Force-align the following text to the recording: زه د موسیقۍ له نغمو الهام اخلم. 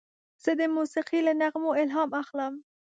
زه 0.43 0.51
د 0.59 0.61
موسیقۍ 0.75 1.19
له 1.27 1.33
نغمو 1.41 1.71
الهام 1.81 2.09
اخلم. 2.21 2.53